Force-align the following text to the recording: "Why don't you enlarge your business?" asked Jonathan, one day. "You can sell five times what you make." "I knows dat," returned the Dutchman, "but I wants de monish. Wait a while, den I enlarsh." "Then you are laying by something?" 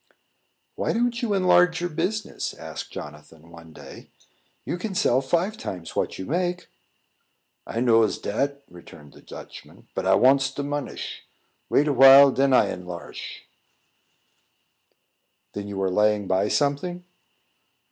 "Why 0.73 0.93
don't 0.93 1.21
you 1.21 1.35
enlarge 1.35 1.79
your 1.79 1.89
business?" 1.91 2.55
asked 2.55 2.91
Jonathan, 2.91 3.51
one 3.51 3.71
day. 3.71 4.09
"You 4.65 4.79
can 4.79 4.95
sell 4.95 5.21
five 5.21 5.57
times 5.59 5.95
what 5.95 6.17
you 6.17 6.25
make." 6.25 6.69
"I 7.67 7.81
knows 7.81 8.17
dat," 8.17 8.63
returned 8.67 9.13
the 9.13 9.21
Dutchman, 9.21 9.89
"but 9.93 10.07
I 10.07 10.15
wants 10.15 10.49
de 10.51 10.63
monish. 10.63 11.23
Wait 11.69 11.87
a 11.87 11.93
while, 11.93 12.31
den 12.31 12.51
I 12.51 12.69
enlarsh." 12.71 13.41
"Then 15.53 15.67
you 15.67 15.79
are 15.83 15.91
laying 15.91 16.25
by 16.27 16.47
something?" 16.47 17.05